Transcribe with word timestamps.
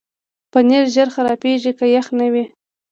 پنېر 0.51 0.83
ژر 0.93 1.07
خرابېږي 1.15 1.71
که 1.79 1.85
یخ 1.95 2.07
نه 2.19 2.27
وي. 2.33 2.43